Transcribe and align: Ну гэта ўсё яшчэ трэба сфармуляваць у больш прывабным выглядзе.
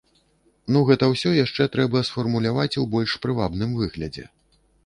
Ну 0.75 0.79
гэта 0.87 1.09
ўсё 1.11 1.33
яшчэ 1.45 1.67
трэба 1.77 2.03
сфармуляваць 2.09 2.79
у 2.85 2.87
больш 2.97 3.11
прывабным 3.27 3.79
выглядзе. 3.83 4.27